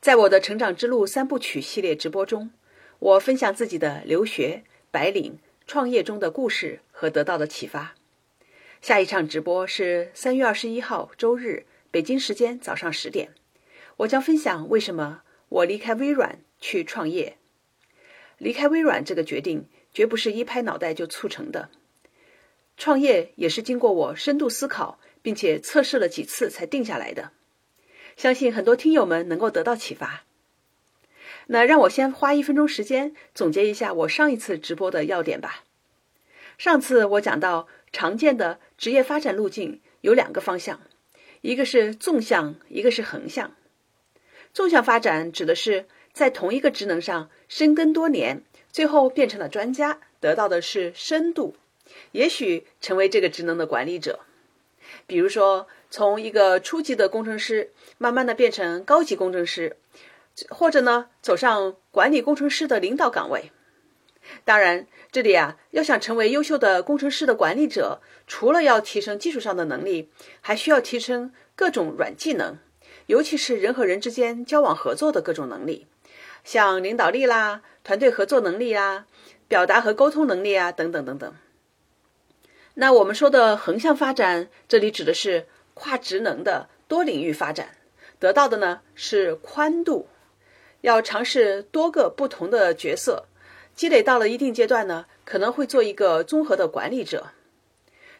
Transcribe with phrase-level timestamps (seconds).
[0.00, 2.50] 在我的成长之路三部曲系列直播中，
[3.00, 7.94] 我分享自己的留学、白领、创业中的故事和得到的启发。
[8.80, 13.34] 下一场直播是三月二十一号周日，北京时间早上十点，
[13.98, 17.36] 我将分享为什么我离开微软去创业。
[18.38, 21.68] 离开微软这个决定绝不是一拍脑袋就促成的，
[22.78, 27.32] 创业也是经过我深度思考，并且测试了几次才定下来的。
[28.16, 30.24] 相信很多听友们能够得到启发。
[31.46, 35.64] 那让我先花一分钟时间总结一下我上一次直播的要点吧。
[36.58, 40.80] 上次我讲到常见的职业发展路径有两个方向，
[41.40, 43.56] 一个是纵向，一个是横向。
[44.52, 51.56] 纵向发展指的是在同一个职能上深耕多年，最后变成了专家，得到的是深度，
[52.12, 54.20] 也许成为这个职能的管理者。
[55.06, 59.76] 比如说，从一个初级的工程师，慢慢的变成高级工程师，
[60.48, 63.50] 或者呢，走上管理工程师的领导岗位。
[64.44, 72.58] 当然，这里啊，要想成为优秀的工程师的管理者，除了要提升技术上的能力，还需要提升各种软技能，
[73.06, 75.86] 尤其是人和人之间交往合作的各种能力，
[76.44, 79.06] 像领导力啦、团队合作能力啊、
[79.48, 81.34] 表达和沟通能力啊等等等等。
[82.74, 87.76] 那我们说的横向发展，这里指的是跨职能的多领域发展，
[88.18, 90.08] 得到的呢是宽度，
[90.80, 93.26] 要尝试多个不同的角色，
[93.74, 97.26] 积累到了一定阶段呢，可能会做一个综合的管理者。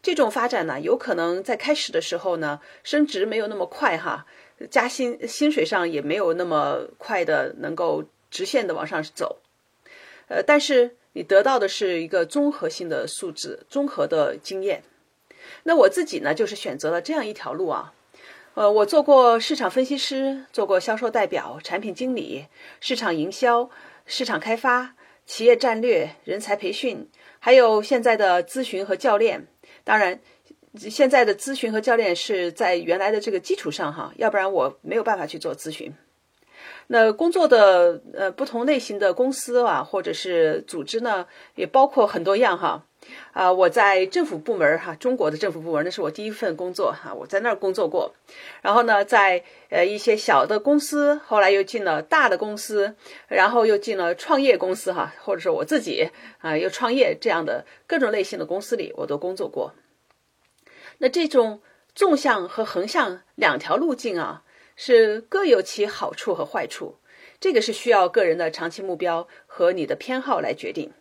[0.00, 4.26] 这种发展呢，有可能在开始的时候呢，升职没有那么快哈，
[4.70, 9.40] 加薪薪水上也没有那么快的能够直线的往上走，
[10.28, 10.96] 呃，但是。
[11.16, 14.82] 你得到的是一个综合性的素质，综合的经验。
[15.62, 17.94] 那我自己呢，就是选择了这样一条路啊。
[18.52, 22.44] 呃，我做过市场分析师，做过销售代表、产品经理、
[22.80, 23.70] 市场营销、
[24.04, 24.94] 市场开发、
[25.24, 29.46] 企业战略、人才培训，还有现在的咨询和教练。
[29.84, 30.20] 当然，
[30.76, 35.94] 现在的咨询和教练是在原来的这个基础上哈，要不然我没有办法去做咨询。
[36.88, 42.84] 那工作的呃不同类型的公司啊，或者是组织呢，也包括很多样哈。
[43.32, 48.12] 啊，我在政府部门哈，中国的政府部门，那是我第一份工作哈，我在那儿工作过。
[48.62, 52.96] 然后呢，在呃一些小的公司，后来又进了大的公司，
[53.28, 59.72] 然后又进了创业公司哈，或者说我自己啊又创业这样的各种类型的公司里，我都工作过。
[60.98, 61.60] 那这种
[61.94, 64.42] 纵向和横向两条路径啊。
[64.76, 66.96] 是各有其好处和坏处，
[67.40, 70.92] 这个是需要个人的长期目标和你的偏好来决定。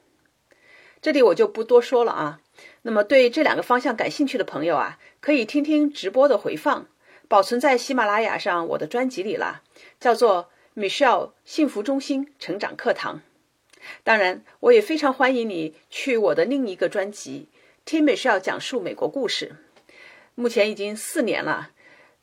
[1.02, 2.41] 这里我就不多说了啊。
[2.84, 6.88] 那么对这两个方向感兴趣的朋友啊，可以听听直播的回放，
[7.28, 9.62] 保存在喜马拉雅上我的专辑里了，
[10.00, 13.22] 叫做 Michelle 幸福中心成长课堂。
[14.03, 17.50] 当然，我也非常欢迎你去我的另一个专辑
[17.84, 19.58] 听 Michelle 讲述美国故事，
[20.34, 21.72] 目前已经四年了。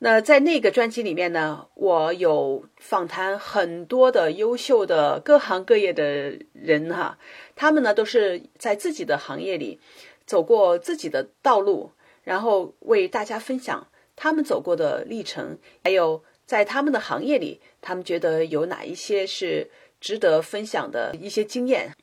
[0.04, 7.16] 那在那个专辑里面呢，我有访谈很多的优秀的各行各业的人哈，
[7.54, 9.78] 他们呢都是在自己的行业里
[10.26, 11.92] 走过自己的道路，
[12.24, 13.86] 然后为大家分享
[14.16, 19.70] 他们走过的历程，还有在他们的行业里，他们觉得有哪一些是
[20.00, 21.94] 值得分享的一些经验。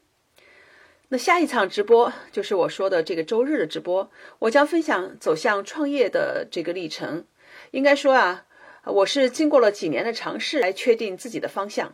[1.09, 4.09] 那下一场直播就是我说的这个周日的直播，
[4.39, 7.25] 我将分享走向创业的这个历程。
[7.71, 8.45] 应该说啊，
[8.83, 11.93] 我是经过了几年的尝试来确定自己的方向。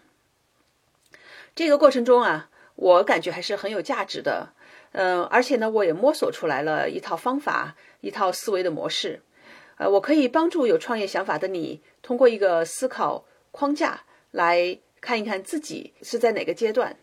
[1.54, 4.54] 这个过程中啊，我感觉还是很有价值的。
[4.92, 9.22] 嗯，而且呢，我也摸索出来了一套方法，一套思维的模式。
[9.78, 16.96] 呃，我可以帮助有创业想法的你，通过一个思考框架来看一看自己是在哪个阶段。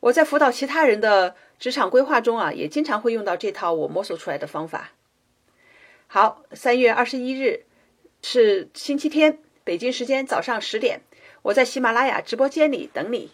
[0.00, 4.90] 我在辅导其他人的职场规划中啊，也经常会用到这套我摸索出来的方法。
[6.08, 7.64] 好，三月二十一日
[8.22, 11.00] 是星期天，北京时间早上十点，
[11.42, 13.30] 我在喜马拉雅直播间里等你。